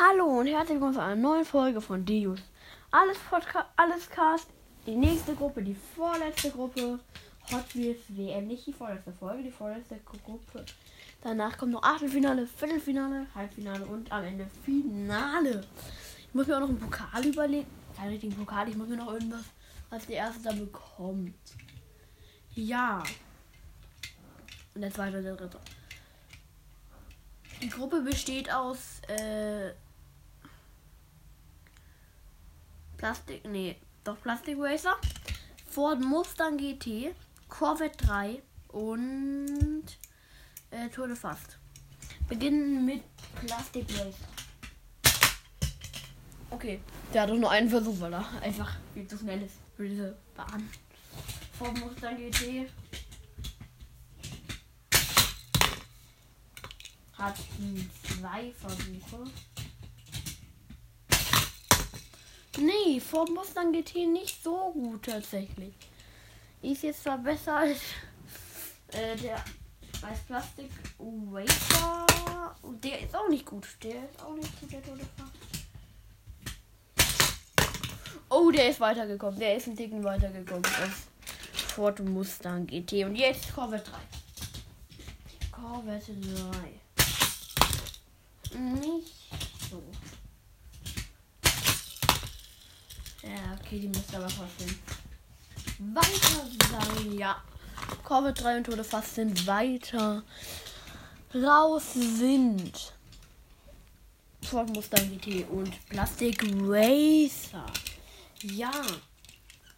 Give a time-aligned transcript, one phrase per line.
[0.00, 2.38] Hallo und herzlich willkommen zu einer neuen Folge von Deus.
[2.92, 4.46] Alles Podcast, alles Cast.
[4.86, 7.00] Die nächste Gruppe, die vorletzte Gruppe.
[7.50, 10.64] Hot Wheels WM, nicht die vorletzte Folge, die vorletzte Gruppe.
[11.20, 15.66] Danach kommt noch Achtelfinale, Viertelfinale, Halbfinale und am Ende Finale.
[16.28, 17.66] Ich muss mir auch noch einen Pokal überlegen.
[17.96, 19.46] Keinen richtigen Pokal, ich muss mir noch irgendwas
[19.90, 21.34] als der erste da bekommt.
[22.54, 23.02] Ja.
[24.76, 25.58] Und der zweite der dritte.
[27.60, 29.72] Die Gruppe besteht aus äh,
[32.98, 34.96] Plastik, nee, doch Plastik Racer,
[35.68, 37.14] Ford Mustang GT,
[37.48, 39.84] Corvette 3 und
[40.72, 41.58] äh, Tour de Fast.
[42.28, 43.02] Beginnen mit
[43.36, 44.28] Plastik Racer.
[46.50, 46.80] Okay,
[47.14, 50.16] der hat doch nur einen Versuch, weil er einfach viel zu schnell ist für diese
[50.34, 50.68] Bahn.
[51.56, 52.68] Ford Mustang GT
[57.12, 57.36] hat
[58.02, 59.30] zwei Versuche.
[62.88, 65.74] Nee, Ford Mustang GT nicht so gut tatsächlich.
[66.62, 67.78] Ist jetzt zwar besser als
[68.92, 69.44] äh, der
[70.00, 70.70] als Plastik.
[70.96, 71.36] Und
[72.82, 73.66] der ist auch nicht gut.
[73.82, 75.30] Der ist auch nicht gut, der Todesfahrt.
[78.30, 79.38] Oh, der ist weitergekommen.
[79.38, 81.08] Der ist ein Ticken weitergekommen als
[81.74, 83.04] Ford Mustang GT.
[83.04, 85.60] Und jetzt Corvette 3.
[85.60, 86.78] Corvette 3
[88.58, 89.14] nicht
[89.70, 89.82] so.
[93.28, 94.78] Ja, okay, die müsste aber trotzdem
[95.94, 97.12] weiter sein.
[97.12, 97.42] Ja.
[98.04, 100.22] Corvette 3 und Tode fast sind weiter
[101.34, 102.92] raus sind.
[104.42, 107.66] Ford Mustang GT und Plastic Racer.
[108.42, 108.72] Ja,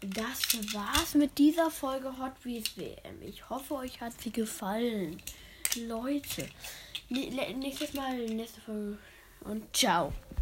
[0.00, 3.22] das war's mit dieser Folge Hot Wheels WM.
[3.22, 5.20] Ich hoffe, euch hat sie gefallen.
[5.76, 6.48] Leute,
[7.08, 8.98] nächstes Mal, nächste Folge
[9.40, 10.12] und ciao.